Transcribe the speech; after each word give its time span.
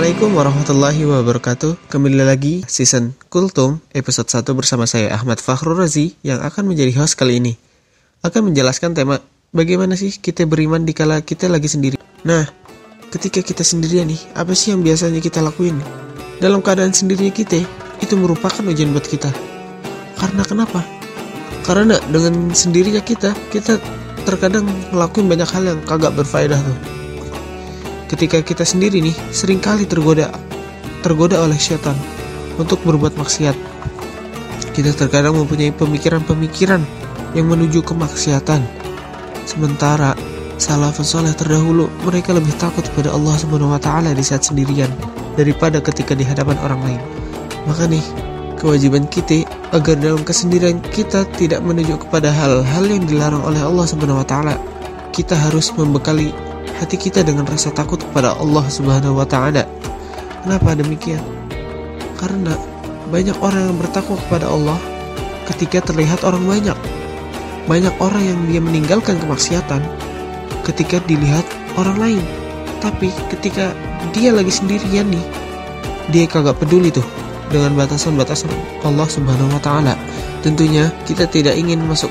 Assalamualaikum 0.00 0.32
warahmatullahi 0.32 1.02
wabarakatuh. 1.12 1.72
Kembali 1.92 2.24
lagi 2.24 2.64
season 2.64 3.12
Kultum 3.28 3.84
episode 3.92 4.32
1 4.32 4.48
bersama 4.56 4.88
saya 4.88 5.12
Ahmad 5.12 5.44
Fakhrul 5.44 5.76
Razi 5.76 6.16
Yang 6.24 6.40
akan 6.40 6.72
menjadi 6.72 6.96
host 6.96 7.20
kali 7.20 7.36
ini. 7.36 7.52
Akan 8.24 8.48
menjelaskan 8.48 8.96
tema 8.96 9.20
Bagaimana 9.52 10.00
sih 10.00 10.08
kita 10.16 10.48
beriman 10.48 10.88
dikala 10.88 11.20
kita 11.20 11.52
lagi 11.52 11.68
sendiri? 11.68 12.00
Nah, 12.24 12.48
ketika 13.12 13.44
kita 13.44 13.60
sendirian 13.60 14.08
nih 14.08 14.16
Apa 14.40 14.56
sih 14.56 14.72
yang 14.72 14.80
biasanya 14.80 15.20
kita 15.20 15.44
lakuin? 15.44 15.76
Dalam 16.40 16.64
keadaan 16.64 16.96
sendirinya 16.96 17.36
kita 17.36 17.60
Itu 18.00 18.16
merupakan 18.16 18.64
ujian 18.64 18.96
buat 18.96 19.04
kita. 19.04 19.28
Karena 20.16 20.48
kenapa? 20.48 20.80
Karena 21.68 22.00
dengan 22.08 22.56
sendirinya 22.56 23.04
kita 23.04 23.36
Kita 23.52 23.76
terkadang 24.24 24.64
ngelakuin 24.96 25.28
banyak 25.28 25.48
hal 25.52 25.76
yang 25.76 25.78
kagak 25.84 26.16
berfaedah 26.16 26.56
tuh 26.56 26.99
ketika 28.10 28.42
kita 28.42 28.66
sendiri 28.66 28.98
nih 28.98 29.14
sering 29.30 29.62
kali 29.62 29.86
tergoda 29.86 30.34
tergoda 31.06 31.38
oleh 31.38 31.54
setan 31.54 31.94
untuk 32.58 32.82
berbuat 32.82 33.14
maksiat. 33.14 33.54
Kita 34.74 34.90
terkadang 34.98 35.38
mempunyai 35.38 35.70
pemikiran-pemikiran 35.70 36.82
yang 37.38 37.46
menuju 37.46 37.86
kemaksiatan. 37.86 38.66
Sementara 39.46 40.18
salafus 40.58 41.14
soleh 41.14 41.32
terdahulu 41.32 41.86
mereka 42.02 42.34
lebih 42.34 42.52
takut 42.58 42.84
kepada 42.84 43.14
Allah 43.14 43.34
Subhanahu 43.38 43.74
wa 43.74 43.80
taala 43.80 44.10
di 44.12 44.22
saat 44.26 44.42
sendirian 44.42 44.90
daripada 45.38 45.78
ketika 45.78 46.12
di 46.12 46.26
hadapan 46.26 46.58
orang 46.60 46.80
lain. 46.84 47.02
Maka 47.66 47.86
nih, 47.86 48.04
kewajiban 48.58 49.06
kita 49.06 49.46
agar 49.70 49.96
dalam 49.98 50.22
kesendirian 50.26 50.82
kita 50.90 51.26
tidak 51.38 51.62
menuju 51.62 51.98
kepada 52.06 52.30
hal-hal 52.30 52.84
yang 52.86 53.06
dilarang 53.06 53.42
oleh 53.42 53.62
Allah 53.62 53.86
Subhanahu 53.86 54.22
wa 54.22 54.26
taala. 54.26 54.54
Kita 55.10 55.34
harus 55.34 55.74
membekali 55.74 56.30
hati 56.80 56.96
kita 56.96 57.20
dengan 57.20 57.44
rasa 57.44 57.68
takut 57.68 58.00
kepada 58.00 58.32
Allah 58.40 58.64
Subhanahu 58.64 59.20
wa 59.20 59.28
taala. 59.28 59.68
Kenapa 60.40 60.72
demikian? 60.72 61.20
Karena 62.16 62.56
banyak 63.12 63.36
orang 63.44 63.68
yang 63.68 63.76
bertakwa 63.76 64.16
kepada 64.16 64.48
Allah 64.48 64.80
ketika 65.52 65.84
terlihat 65.92 66.24
orang 66.24 66.40
banyak. 66.48 66.78
Banyak 67.68 67.92
orang 68.00 68.24
yang 68.24 68.40
dia 68.48 68.60
meninggalkan 68.64 69.20
kemaksiatan 69.20 69.84
ketika 70.64 71.04
dilihat 71.04 71.44
orang 71.76 72.00
lain. 72.00 72.24
Tapi 72.80 73.12
ketika 73.28 73.76
dia 74.16 74.32
lagi 74.32 74.48
sendirian 74.48 75.12
nih, 75.12 75.24
dia 76.08 76.24
kagak 76.24 76.56
peduli 76.56 76.88
tuh 76.88 77.04
dengan 77.52 77.76
batasan-batasan 77.76 78.48
Allah 78.88 79.04
Subhanahu 79.04 79.52
wa 79.52 79.60
taala. 79.60 79.94
Tentunya 80.40 80.88
kita 81.04 81.28
tidak 81.28 81.60
ingin 81.60 81.84
masuk 81.84 82.08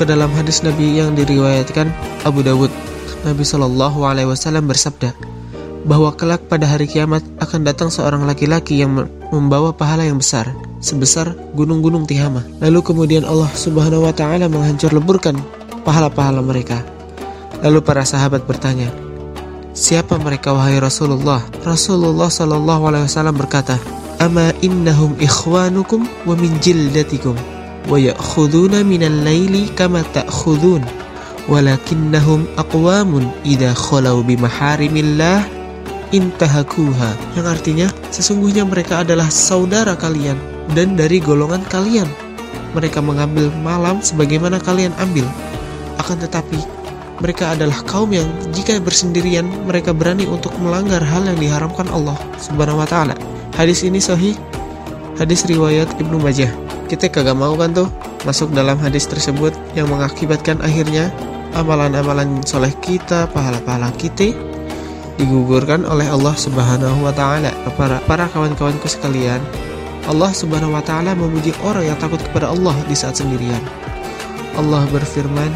ke 0.00 0.08
dalam 0.08 0.32
hadis 0.32 0.64
Nabi 0.64 0.96
yang 0.96 1.12
diriwayatkan 1.12 1.92
Abu 2.24 2.40
Dawud 2.40 2.72
Nabi 3.26 3.42
Shallallahu 3.42 4.06
Alaihi 4.06 4.30
Wasallam 4.30 4.70
bersabda 4.70 5.10
bahwa 5.82 6.14
kelak 6.14 6.46
pada 6.46 6.70
hari 6.70 6.86
kiamat 6.86 7.26
akan 7.42 7.66
datang 7.66 7.90
seorang 7.90 8.22
laki-laki 8.22 8.78
yang 8.78 8.94
membawa 9.34 9.74
pahala 9.74 10.06
yang 10.06 10.22
besar 10.22 10.54
sebesar 10.78 11.34
gunung-gunung 11.58 12.06
Tihama. 12.06 12.46
Lalu 12.62 12.86
kemudian 12.86 13.26
Allah 13.26 13.50
Subhanahu 13.50 14.06
Wa 14.06 14.14
Taala 14.14 14.46
menghancur 14.46 14.94
leburkan 14.94 15.34
pahala-pahala 15.82 16.38
mereka. 16.38 16.86
Lalu 17.66 17.82
para 17.82 18.06
sahabat 18.06 18.46
bertanya, 18.46 18.94
Siapa 19.74 20.16
mereka 20.22 20.54
wahai 20.54 20.78
Rasulullah? 20.78 21.42
Rasulullah 21.66 22.30
Shallallahu 22.30 22.82
Alaihi 22.86 23.10
Wasallam 23.10 23.34
berkata, 23.34 23.74
Ama 24.22 24.54
innahum 24.62 25.18
ikhwanukum 25.18 26.06
wa 26.24 26.32
min 26.38 26.54
jildatikum 26.62 27.34
wa 27.90 27.98
ya'khuduna 27.98 28.86
minal 28.86 29.14
laili 29.26 29.70
kama 29.74 30.06
ta'khudun 30.14 31.05
walakinnahum 31.46 32.46
aqwamun 32.58 33.30
idza 33.46 33.70
khalau 33.74 34.22
bimaharimillah 34.26 35.46
intahakuha 36.10 37.14
yang 37.38 37.46
artinya 37.46 37.86
sesungguhnya 38.10 38.66
mereka 38.66 39.02
adalah 39.06 39.30
saudara 39.30 39.94
kalian 39.94 40.38
dan 40.74 40.98
dari 40.98 41.22
golongan 41.22 41.62
kalian 41.70 42.06
mereka 42.74 42.98
mengambil 42.98 43.50
malam 43.62 44.02
sebagaimana 44.02 44.58
kalian 44.58 44.94
ambil 44.98 45.26
akan 46.02 46.18
tetapi 46.18 46.58
mereka 47.16 47.56
adalah 47.56 47.80
kaum 47.88 48.12
yang 48.12 48.28
jika 48.52 48.76
bersendirian 48.76 49.48
mereka 49.64 49.96
berani 49.96 50.28
untuk 50.28 50.52
melanggar 50.60 51.00
hal 51.00 51.24
yang 51.24 51.38
diharamkan 51.40 51.88
Allah 51.88 52.16
Subhanahu 52.36 52.84
wa 52.84 52.88
taala. 52.88 53.16
Hadis 53.56 53.80
ini 53.88 53.96
sahih. 53.96 54.36
Hadis 55.16 55.48
riwayat 55.48 55.88
Ibnu 55.96 56.20
Majah. 56.20 56.52
Kita 56.92 57.08
kagak 57.08 57.40
mau 57.40 57.56
kan 57.56 57.72
tuh 57.72 57.88
masuk 58.28 58.52
dalam 58.52 58.76
hadis 58.84 59.08
tersebut 59.08 59.56
yang 59.72 59.88
mengakibatkan 59.88 60.60
akhirnya 60.60 61.08
amalan-amalan 61.56 62.44
soleh 62.44 62.72
kita, 62.84 63.26
pahala-pahala 63.32 63.88
kita 63.96 64.36
digugurkan 65.16 65.88
oleh 65.88 66.04
Allah 66.06 66.36
Subhanahu 66.36 67.08
wa 67.08 67.12
taala. 67.16 67.50
Para 67.74 67.98
para 68.04 68.28
kawan-kawanku 68.28 68.84
sekalian, 68.84 69.40
Allah 70.06 70.30
Subhanahu 70.36 70.76
wa 70.76 70.84
taala 70.84 71.16
memuji 71.16 71.56
orang 71.64 71.88
yang 71.88 71.98
takut 71.98 72.20
kepada 72.20 72.52
Allah 72.52 72.76
di 72.84 72.92
saat 72.92 73.16
sendirian. 73.16 73.60
Allah 74.60 74.84
berfirman, 74.92 75.48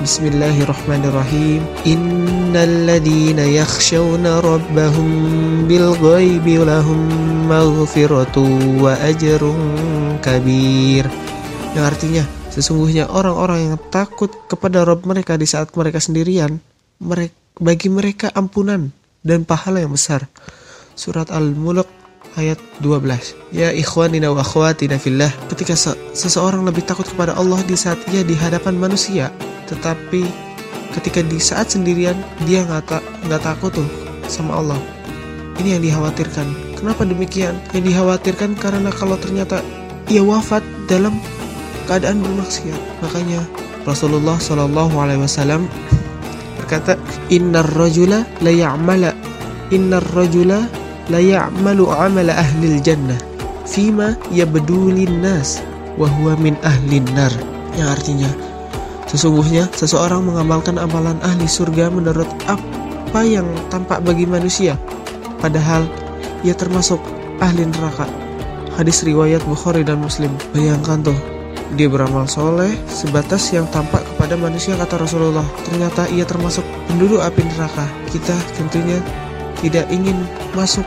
Bismillahirrahmanirrahim. 0.00 1.60
Innal 1.84 2.88
ladina 2.88 3.44
yakhshawna 3.44 4.40
rabbahum 4.40 5.68
bil 5.68 5.92
ghaibi 6.00 6.56
lahum 6.56 7.04
maghfiratu 7.46 8.80
wa 8.80 8.96
ajrun 8.96 10.16
kabir. 10.24 11.04
Yang 11.76 11.84
artinya, 11.84 12.24
Sesungguhnya 12.50 13.06
orang-orang 13.06 13.72
yang 13.72 13.76
takut 13.94 14.30
kepada 14.50 14.82
Rob 14.82 15.06
mereka 15.06 15.38
di 15.38 15.46
saat 15.46 15.70
mereka 15.78 16.02
sendirian, 16.02 16.58
mereka, 16.98 17.34
bagi 17.62 17.86
mereka 17.86 18.26
ampunan 18.34 18.90
dan 19.22 19.46
pahala 19.46 19.80
yang 19.80 19.94
besar. 19.94 20.26
Surat 20.98 21.30
Al-Mulk 21.30 21.86
ayat 22.34 22.58
12. 22.82 23.54
Ya 23.54 23.70
ikhwanina 23.70 24.34
wa 24.34 24.42
akhwatina 24.42 24.98
fillah, 24.98 25.30
ketika 25.50 25.78
se 25.78 25.94
seseorang 26.14 26.66
lebih 26.66 26.82
takut 26.82 27.06
kepada 27.06 27.38
Allah 27.38 27.62
di 27.66 27.78
saat 27.78 27.98
ia 28.10 28.26
di 28.26 28.34
hadapan 28.34 28.76
manusia, 28.78 29.30
tetapi 29.70 30.26
ketika 30.98 31.22
di 31.22 31.38
saat 31.38 31.70
sendirian 31.70 32.18
dia 32.44 32.66
nggak 32.66 32.82
ta 32.86 32.98
nggak 33.26 33.42
takut 33.42 33.70
tuh 33.74 33.88
sama 34.26 34.58
Allah. 34.58 34.78
Ini 35.62 35.76
yang 35.78 35.82
dikhawatirkan. 35.84 36.46
Kenapa 36.80 37.04
demikian? 37.04 37.60
Yang 37.76 37.92
dikhawatirkan 37.92 38.56
karena 38.56 38.88
kalau 38.88 39.14
ternyata 39.20 39.60
ia 40.08 40.24
wafat 40.24 40.64
dalam 40.88 41.20
keadaan 41.90 42.22
bermaksiat. 42.22 42.78
Makanya 43.02 43.42
Rasulullah 43.82 44.38
Shallallahu 44.38 44.94
Alaihi 44.94 45.26
Wasallam 45.26 45.66
berkata, 46.62 46.94
Innar 47.34 47.66
rajula 47.74 48.22
la 48.38 48.54
ya'mala 48.54 49.10
Innar 49.74 50.06
rajula 50.14 50.70
la 51.10 51.18
ya'malu 51.18 51.90
amala 51.90 52.38
ahli 52.38 52.78
jannah 52.78 53.18
fima 53.66 54.14
yabdulin 54.30 55.18
nas 55.18 55.58
wa 55.98 56.06
huwa 56.06 56.38
min 56.38 56.54
ahli 56.62 57.02
nar. 57.10 57.34
Yang 57.74 57.88
artinya 57.98 58.30
sesungguhnya 59.10 59.66
seseorang 59.74 60.22
mengamalkan 60.22 60.78
amalan 60.78 61.18
ahli 61.26 61.50
surga 61.50 61.90
menurut 61.90 62.30
apa 62.46 63.26
yang 63.26 63.46
tampak 63.74 63.98
bagi 64.06 64.22
manusia 64.22 64.78
padahal 65.42 65.86
ia 66.46 66.54
termasuk 66.54 67.02
ahli 67.42 67.66
neraka. 67.66 68.06
Hadis 68.78 69.02
riwayat 69.02 69.42
Bukhari 69.44 69.82
dan 69.82 69.98
Muslim. 69.98 70.30
Bayangkan 70.54 71.02
tuh, 71.02 71.18
dia 71.78 71.86
beramal 71.86 72.26
soleh 72.26 72.74
sebatas 72.90 73.54
yang 73.54 73.66
tampak 73.70 74.02
kepada 74.02 74.34
manusia 74.34 74.74
kata 74.74 74.98
Rasulullah. 74.98 75.46
Ternyata 75.62 76.10
ia 76.10 76.26
termasuk 76.26 76.66
penduduk 76.90 77.22
api 77.22 77.46
neraka. 77.46 77.86
Kita 78.10 78.34
tentunya 78.58 78.98
tidak 79.62 79.86
ingin 79.94 80.18
masuk 80.58 80.82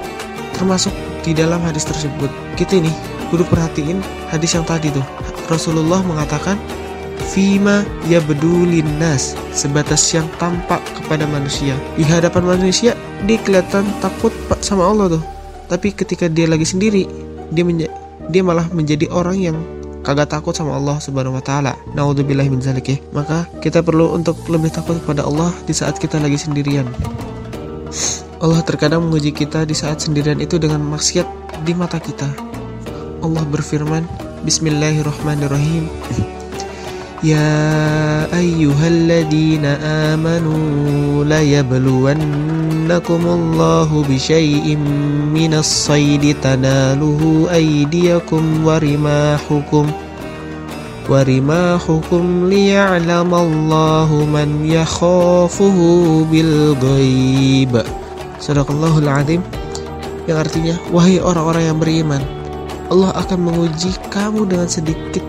termasuk 0.57 0.91
di 1.23 1.31
dalam 1.31 1.63
hadis 1.63 1.88
tersebut. 1.88 2.27
Kita 2.59 2.77
ini 2.79 2.91
kudu 3.31 3.47
perhatiin 3.47 4.03
hadis 4.27 4.59
yang 4.59 4.68
tadi 4.68 4.91
tuh. 4.91 5.06
Rasulullah 5.47 6.03
mengatakan 6.03 6.59
Fima 7.30 7.85
ya 8.09 8.19
bedulin 8.19 8.85
nas 9.00 9.38
Sebatas 9.56 10.01
yang 10.12 10.27
tampak 10.41 10.81
kepada 10.97 11.24
manusia 11.30 11.77
Di 11.95 12.03
hadapan 12.03 12.57
manusia 12.57 12.97
Dia 13.24 13.38
kelihatan 13.39 13.85
takut 14.01 14.33
sama 14.59 14.89
Allah 14.89 15.18
tuh 15.18 15.24
Tapi 15.69 15.94
ketika 15.94 16.27
dia 16.27 16.50
lagi 16.50 16.68
sendiri 16.68 17.07
Dia, 17.53 17.63
dia 18.27 18.41
malah 18.44 18.68
menjadi 18.74 19.07
orang 19.13 19.38
yang 19.39 19.57
kagak 20.03 20.29
takut 20.29 20.53
sama 20.53 20.75
Allah 20.75 21.00
Subhanahu 21.00 21.39
wa 21.39 21.44
taala. 21.44 21.73
Nauzubillah 21.95 22.45
min 22.51 22.59
zalik 22.59 22.91
ya. 22.91 22.97
Maka 23.15 23.47
kita 23.63 23.81
perlu 23.81 24.11
untuk 24.11 24.38
lebih 24.51 24.69
takut 24.69 25.00
kepada 25.00 25.23
Allah 25.23 25.50
di 25.63 25.73
saat 25.73 25.97
kita 25.97 26.19
lagi 26.19 26.38
sendirian. 26.38 26.85
Allah 28.44 28.59
terkadang 28.67 29.07
menguji 29.07 29.31
kita 29.31 29.63
di 29.63 29.71
saat 29.71 30.03
sendirian 30.03 30.44
itu 30.44 30.59
dengan 30.59 30.83
maksiat 30.83 31.25
di 31.63 31.71
mata 31.71 31.97
kita. 31.97 32.27
Allah 33.23 33.44
berfirman, 33.47 34.03
Bismillahirrahmanirrahim. 34.44 35.88
Ya 37.23 38.27
ayyuhalladzina 38.35 39.79
amanu 40.11 41.23
la 41.23 41.39
yabluwannakumullahu 41.39 44.03
bisyai'im 44.03 44.83
minas 45.31 45.87
saydi 45.87 46.35
tanaluhu 46.35 47.47
aydiyakum 47.47 48.67
wa 48.67 48.75
rimahukum 48.75 49.87
wa 51.07 51.23
rimahukum 51.23 52.51
liya'lamallahu 52.51 54.27
man 54.27 54.67
yakhafuhu 54.67 56.27
bil 56.27 56.75
ghaib. 56.75 57.87
Sadaqallahul 58.43 59.07
azim. 59.07 59.39
yang 60.27 60.39
artinya 60.39 60.75
wahai 60.91 61.19
orang-orang 61.19 61.63
yang 61.67 61.77
beriman 61.79 62.21
Allah 62.87 63.11
akan 63.15 63.51
menguji 63.51 63.91
kamu 64.07 64.47
dengan 64.47 64.67
sedikit 64.71 65.23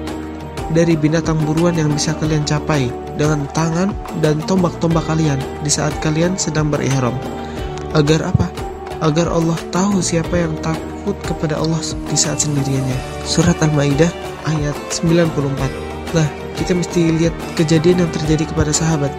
dari 0.74 0.98
binatang 0.98 1.38
buruan 1.46 1.78
yang 1.78 1.88
bisa 1.94 2.12
kalian 2.18 2.42
capai 2.42 2.90
dengan 3.14 3.46
tangan 3.54 3.94
dan 4.18 4.42
tombak-tombak 4.44 5.06
kalian 5.06 5.38
di 5.62 5.70
saat 5.70 5.94
kalian 6.02 6.34
sedang 6.34 6.68
berihram 6.68 7.14
agar 7.94 8.28
apa? 8.34 8.50
agar 9.02 9.30
Allah 9.30 9.58
tahu 9.70 10.02
siapa 10.02 10.34
yang 10.34 10.54
takut 10.58 11.14
kepada 11.22 11.60
Allah 11.60 11.78
di 12.10 12.18
saat 12.18 12.42
sendiriannya 12.42 12.98
surat 13.22 13.54
Al-Maidah 13.62 14.10
ayat 14.50 14.76
94 14.90 15.30
nah 16.14 16.28
kita 16.58 16.74
mesti 16.74 17.00
lihat 17.22 17.34
kejadian 17.54 18.06
yang 18.06 18.10
terjadi 18.10 18.50
kepada 18.50 18.74
sahabat 18.74 19.10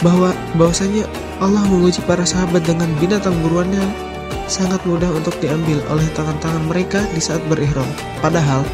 bahwa 0.00 0.30
bahwasanya 0.54 1.04
Allah 1.38 1.62
menguji 1.66 2.02
para 2.06 2.22
sahabat 2.26 2.66
dengan 2.66 2.90
binatang 2.98 3.34
buruannya 3.42 3.82
sangat 4.48 4.80
mudah 4.88 5.10
untuk 5.12 5.36
diambil 5.38 5.78
oleh 5.92 6.06
tangan-tangan 6.16 6.64
mereka 6.66 7.04
di 7.12 7.20
saat 7.20 7.42
berihram. 7.46 7.86
Padahal 8.18 8.64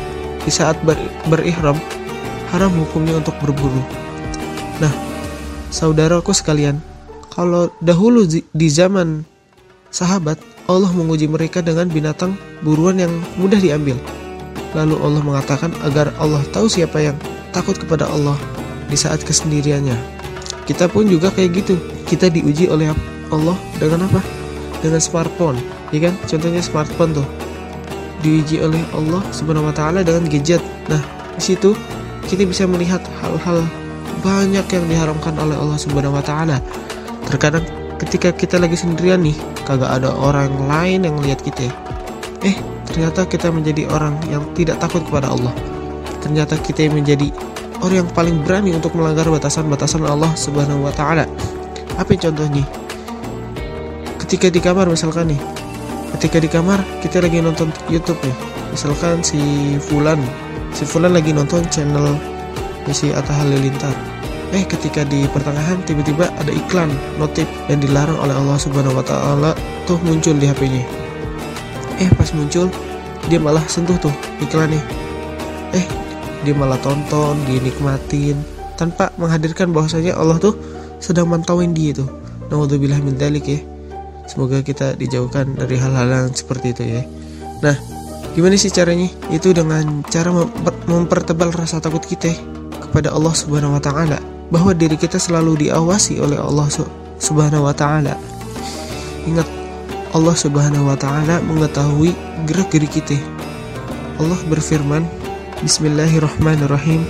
di 0.45 0.53
saat 0.53 0.77
ber, 0.85 0.97
berihram 1.33 1.77
haram 2.55 2.71
hukumnya 2.71 3.19
untuk 3.19 3.35
berburu. 3.43 3.83
Nah, 4.79 4.93
saudaraku 5.75 6.31
sekalian, 6.31 6.79
kalau 7.35 7.67
dahulu 7.83 8.23
di 8.31 8.69
zaman 8.71 9.27
sahabat 9.91 10.39
Allah 10.71 10.89
menguji 10.95 11.27
mereka 11.27 11.61
dengan 11.61 11.91
binatang 11.91 12.39
buruan 12.63 12.97
yang 12.97 13.13
mudah 13.37 13.59
diambil. 13.59 13.99
Lalu 14.73 14.97
Allah 15.03 15.23
mengatakan 15.23 15.71
agar 15.87 16.15
Allah 16.19 16.41
tahu 16.51 16.67
siapa 16.67 16.99
yang 16.99 17.17
takut 17.55 17.75
kepada 17.79 18.09
Allah 18.11 18.35
di 18.89 18.97
saat 18.97 19.23
kesendiriannya. 19.23 19.95
Kita 20.65 20.89
pun 20.89 21.07
juga 21.07 21.29
kayak 21.31 21.51
gitu. 21.63 21.75
Kita 22.09 22.33
diuji 22.33 22.71
oleh 22.73 22.91
Allah 23.29 23.57
dengan 23.77 24.09
apa? 24.09 24.25
Dengan 24.81 25.01
smartphone, 25.01 25.61
ya? 25.93 26.11
Contohnya 26.27 26.65
smartphone 26.65 27.13
tuh 27.17 27.27
diuji 28.25 28.65
oleh 28.65 28.81
Allah 28.97 29.21
Subhanahu 29.31 29.69
wa 29.69 29.75
taala 29.77 30.01
dengan 30.01 30.25
gadget. 30.27 30.65
Nah, 30.89 31.05
di 31.37 31.43
situ 31.45 31.77
kita 32.25 32.49
bisa 32.49 32.65
melihat 32.65 33.05
hal-hal 33.21 33.61
banyak 34.25 34.65
yang 34.65 34.85
diharamkan 34.89 35.37
oleh 35.37 35.55
Allah 35.61 35.77
Subhanahu 35.77 36.17
wa 36.17 36.25
taala. 36.25 36.59
Terkadang 37.29 37.69
ketika 38.01 38.33
kita 38.33 38.57
lagi 38.57 38.81
sendirian 38.81 39.21
nih, 39.21 39.37
kagak 39.69 39.93
ada 40.01 40.09
orang 40.17 40.51
lain 40.65 41.05
yang 41.05 41.21
lihat 41.21 41.45
kita. 41.45 41.69
Eh, 42.41 42.57
ternyata 42.89 43.29
kita 43.29 43.53
menjadi 43.53 43.85
orang 43.93 44.17
yang 44.33 44.43
tidak 44.57 44.81
takut 44.81 45.05
kepada 45.05 45.29
Allah 45.29 45.53
ternyata 46.25 46.57
kita 46.57 46.89
menjadi 46.89 47.29
orang 47.85 48.09
yang 48.09 48.11
paling 48.17 48.41
berani 48.41 48.73
untuk 48.73 48.97
melanggar 48.97 49.29
batasan-batasan 49.29 50.09
Allah 50.09 50.33
Subhanahu 50.33 50.89
wa 50.89 50.93
taala. 50.97 51.29
Apa 52.01 52.17
contohnya? 52.17 52.65
Ketika 54.25 54.49
di 54.49 54.65
kamar 54.65 54.89
misalkan 54.89 55.37
nih. 55.37 55.41
Ketika 56.15 56.39
di 56.39 56.47
kamar 56.47 56.79
kita 57.03 57.19
lagi 57.19 57.43
nonton 57.43 57.75
YouTube 57.91 58.19
nih. 58.23 58.37
Misalkan 58.71 59.23
si 59.27 59.39
Fulan, 59.83 60.23
si 60.71 60.87
Fulan 60.87 61.11
lagi 61.11 61.35
nonton 61.35 61.67
channel 61.75 62.15
si 62.95 63.11
Atta 63.11 63.35
Halilintar. 63.35 63.91
Eh 64.55 64.63
ketika 64.63 65.03
di 65.03 65.27
pertengahan 65.35 65.83
tiba-tiba 65.83 66.31
ada 66.39 66.55
iklan 66.55 66.87
notif 67.19 67.51
dan 67.67 67.83
dilarang 67.83 68.15
oleh 68.23 68.31
Allah 68.31 68.55
Subhanahu 68.55 68.95
wa 68.95 69.03
taala 69.03 69.51
tuh 69.91 69.99
muncul 70.07 70.39
di 70.39 70.47
HP-nya. 70.47 70.87
Eh 71.99 72.07
pas 72.15 72.31
muncul 72.31 72.71
dia 73.27 73.43
malah 73.43 73.65
sentuh 73.67 73.99
tuh 73.99 74.15
iklannya. 74.39 74.79
Eh 75.75 75.87
dia 76.47 76.55
malah 76.55 76.79
tonton 76.79 77.35
dinikmatin 77.51 78.39
tanpa 78.79 79.11
menghadirkan 79.19 79.75
bahwasanya 79.75 80.15
Allah 80.15 80.39
tuh 80.39 80.55
sedang 81.03 81.27
mantauin 81.27 81.75
dia 81.75 81.91
tuh 81.97 82.07
naudzubillah 82.53 83.01
min 83.03 83.19
dalik 83.19 83.49
ya 83.49 83.59
semoga 84.29 84.61
kita 84.65 84.97
dijauhkan 84.97 85.57
dari 85.57 85.77
hal-hal 85.77 86.09
yang 86.09 86.29
seperti 86.33 86.77
itu 86.77 86.83
ya 86.85 87.03
nah 87.61 87.77
gimana 88.35 88.59
sih 88.59 88.73
caranya 88.73 89.09
itu 89.31 89.55
dengan 89.55 90.03
cara 90.11 90.33
mempertebal 90.89 91.55
rasa 91.55 91.79
takut 91.79 92.03
kita 92.03 92.33
kepada 92.89 93.15
Allah 93.15 93.35
subhanahu 93.35 93.79
wa 93.79 93.83
ta'ala 93.83 94.19
bahwa 94.53 94.75
diri 94.77 94.99
kita 94.99 95.17
selalu 95.17 95.69
diawasi 95.69 96.19
oleh 96.21 96.37
Allah 96.37 96.67
subhanahu 97.19 97.67
wa 97.67 97.75
ta'ala 97.75 98.15
ingat 99.25 99.47
Allah 100.15 100.37
subhanahu 100.37 100.91
wa 100.91 100.99
ta'ala 100.99 101.43
mengetahui 101.43 102.13
gerak-gerik 102.47 102.91
kita 103.03 103.19
Allah 104.15 104.39
berfirman 104.47 105.03
Bismillahirrahmanirrahim. 105.65 107.03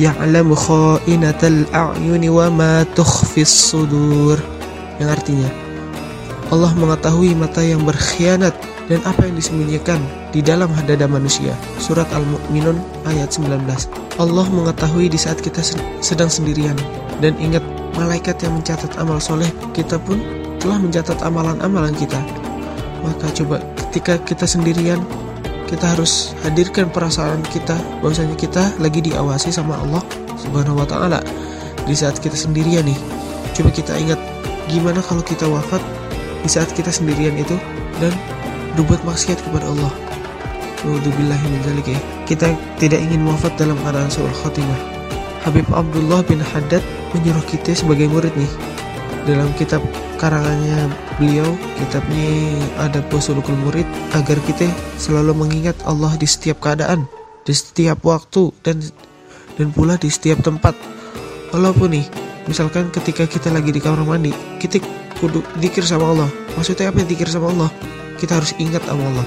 Ya'lamu 0.00 0.56
kha'inatal 0.56 1.68
a'yuni 1.68 2.32
wa 2.32 2.48
ma 2.48 2.80
tukhfis 2.96 3.70
sudur. 3.70 4.40
Yang 4.96 5.08
artinya 5.20 5.48
Allah 6.52 6.68
mengetahui 6.76 7.32
mata 7.32 7.64
yang 7.64 7.80
berkhianat 7.88 8.52
dan 8.84 9.00
apa 9.08 9.24
yang 9.24 9.40
disembunyikan 9.40 9.96
di 10.36 10.44
dalam 10.44 10.68
dada 10.84 11.08
manusia. 11.08 11.56
Surat 11.80 12.04
Al-Mu'minun 12.12 12.76
ayat 13.08 13.32
19. 13.32 13.64
Allah 14.20 14.46
mengetahui 14.52 15.08
di 15.08 15.16
saat 15.16 15.40
kita 15.40 15.64
sedang 16.04 16.28
sendirian 16.28 16.76
dan 17.24 17.32
ingat 17.40 17.64
malaikat 17.96 18.36
yang 18.44 18.60
mencatat 18.60 19.00
amal 19.00 19.16
soleh 19.16 19.48
kita 19.72 19.96
pun 19.96 20.20
telah 20.60 20.76
mencatat 20.76 21.24
amalan-amalan 21.24 21.96
kita. 21.96 22.20
Maka 23.00 23.32
coba 23.32 23.64
ketika 23.88 24.20
kita 24.20 24.44
sendirian 24.44 25.00
kita 25.72 25.96
harus 25.96 26.36
hadirkan 26.44 26.92
perasaan 26.92 27.40
kita 27.48 27.80
bahwasanya 28.04 28.36
kita 28.36 28.76
lagi 28.76 29.00
diawasi 29.00 29.48
sama 29.48 29.80
Allah 29.80 30.04
Subhanahu 30.36 30.84
wa 30.84 30.84
taala. 30.84 31.24
Di 31.88 31.96
saat 31.96 32.20
kita 32.20 32.36
sendirian 32.36 32.84
nih, 32.84 33.00
coba 33.56 33.72
kita 33.72 33.96
ingat 33.96 34.20
gimana 34.68 35.00
kalau 35.00 35.24
kita 35.24 35.48
wafat 35.48 35.80
di 36.42 36.48
saat 36.50 36.68
kita 36.74 36.90
sendirian 36.90 37.38
itu 37.38 37.54
dan 38.02 38.12
berbuat 38.74 39.06
maksiat 39.06 39.38
kepada 39.46 39.70
Allah. 39.70 39.92
Naudzubillahi 40.82 41.46
ya. 41.86 42.00
Kita 42.26 42.50
tidak 42.82 42.98
ingin 42.98 43.22
wafat 43.22 43.54
dalam 43.54 43.78
keadaan 43.86 44.10
suul 44.10 44.30
khatimah. 44.42 44.78
Habib 45.46 45.66
Abdullah 45.70 46.26
bin 46.26 46.42
Haddad 46.42 46.82
menyuruh 47.14 47.42
kita 47.46 47.74
sebagai 47.74 48.10
murid 48.10 48.34
nih 48.34 48.52
dalam 49.26 49.50
kitab 49.54 49.82
karangannya 50.18 50.90
beliau 51.18 51.46
kitabnya 51.78 52.30
ada 52.78 53.02
Posulukul 53.06 53.58
Murid 53.58 53.86
agar 54.14 54.38
kita 54.46 54.66
selalu 54.98 55.34
mengingat 55.34 55.78
Allah 55.86 56.14
di 56.18 56.26
setiap 56.26 56.62
keadaan 56.62 57.06
di 57.42 57.54
setiap 57.54 58.02
waktu 58.06 58.54
dan 58.62 58.82
dan 59.58 59.74
pula 59.74 59.98
di 59.98 60.10
setiap 60.10 60.42
tempat 60.42 60.74
walaupun 61.50 61.94
nih 61.94 62.06
misalkan 62.46 62.90
ketika 62.90 63.26
kita 63.26 63.50
lagi 63.50 63.70
di 63.70 63.78
kamar 63.82 64.02
mandi 64.02 64.30
kita 64.58 64.82
kudu 65.22 65.38
dikir 65.62 65.86
sama 65.86 66.10
Allah 66.10 66.28
maksudnya 66.58 66.90
apa 66.90 67.06
dikir 67.06 67.30
sama 67.30 67.54
Allah 67.54 67.70
kita 68.18 68.42
harus 68.42 68.50
ingat 68.58 68.82
sama 68.82 69.06
Allah 69.14 69.26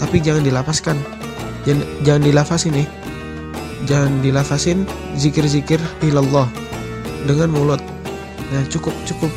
tapi 0.00 0.18
jangan 0.18 0.40
dilapaskan 0.40 0.96
jangan, 1.68 1.84
jangan 2.00 2.22
dilafasin 2.24 2.72
nih 2.72 2.88
jangan 3.84 4.12
dilafasin 4.24 4.78
zikir-zikir 5.20 5.78
ilallah 6.00 6.48
dengan 7.28 7.52
mulut 7.52 7.82
nah 8.48 8.64
cukup 8.72 8.96
cukup 9.04 9.28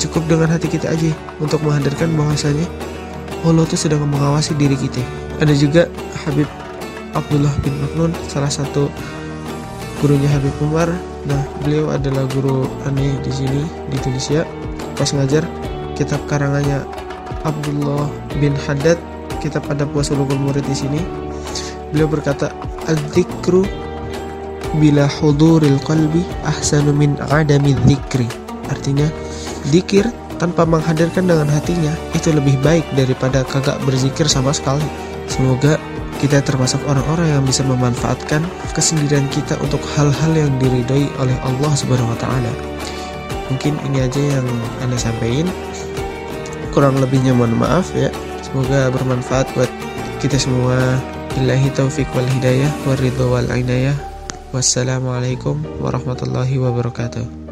cukup 0.00 0.24
dengan 0.24 0.56
hati 0.56 0.72
kita 0.72 0.88
aja 0.88 1.12
untuk 1.36 1.60
menghadirkan 1.60 2.08
bahwasanya 2.16 2.64
Allah 3.44 3.68
itu 3.68 3.76
sedang 3.76 4.08
mengawasi 4.08 4.56
diri 4.56 4.72
kita. 4.72 5.04
Ada 5.36 5.52
juga 5.52 5.84
Habib 6.24 6.48
Abdullah 7.12 7.52
bin 7.60 7.76
Maknun, 7.76 8.12
salah 8.32 8.48
satu 8.48 8.88
gurunya 10.00 10.32
Habib 10.32 10.56
Umar. 10.64 10.88
Nah, 11.28 11.40
beliau 11.60 11.92
adalah 11.92 12.24
guru 12.32 12.64
aneh 12.88 13.12
di 13.20 13.32
sini 13.32 13.60
di 13.92 14.00
Tunisia. 14.00 14.48
Pas 14.94 15.10
ngajar 15.10 15.44
kitab 15.98 16.22
karangannya 16.30 16.82
Abdullah 17.44 18.08
bin 18.40 18.56
Haddad, 18.56 18.96
kitab 19.38 19.66
ada 19.68 19.84
puasa 19.84 20.16
lugul 20.16 20.40
murid 20.40 20.64
di 20.64 20.76
sini. 20.76 21.00
Beliau 21.92 22.08
berkata, 22.10 22.50
"Adzikru 22.88 23.62
bila 24.80 25.06
huduril 25.06 25.78
qalbi 25.84 26.24
ahsanu 26.42 26.90
min 26.90 27.14
adami 27.30 27.76
dzikri." 27.86 28.26
Artinya, 28.72 29.06
Dikir 29.72 30.04
tanpa 30.36 30.68
menghadirkan 30.68 31.24
dengan 31.24 31.48
hatinya 31.48 31.96
itu 32.12 32.28
lebih 32.28 32.60
baik 32.60 32.84
daripada 32.92 33.40
kagak 33.48 33.80
berzikir 33.88 34.28
sama 34.28 34.52
sekali. 34.52 34.84
Semoga 35.24 35.80
kita 36.20 36.44
termasuk 36.44 36.84
orang-orang 36.84 37.32
yang 37.32 37.44
bisa 37.48 37.64
memanfaatkan 37.64 38.44
kesendirian 38.76 39.24
kita 39.32 39.56
untuk 39.64 39.80
hal-hal 39.96 40.32
yang 40.36 40.52
diridhoi 40.60 41.08
oleh 41.16 41.36
Allah 41.48 41.72
Subhanahu 41.72 42.12
wa 42.12 42.18
taala. 42.20 42.52
Mungkin 43.52 43.76
ini 43.90 44.04
aja 44.04 44.40
yang 44.40 44.46
Anda 44.80 44.96
sampaikan. 44.96 45.48
Kurang 46.72 46.98
lebihnya 46.98 47.36
mohon 47.36 47.54
maaf 47.54 47.92
ya. 47.92 48.08
Semoga 48.40 48.88
bermanfaat 48.90 49.52
buat 49.52 49.70
kita 50.18 50.40
semua. 50.40 50.76
Billahi 51.34 51.68
taufik 51.74 52.06
wal 52.14 52.26
hidayah 52.38 52.70
waridho 52.86 53.26
wal 53.28 53.48
inayah. 53.50 53.96
Wassalamualaikum 54.54 55.58
warahmatullahi 55.82 56.62
wabarakatuh. 56.62 57.43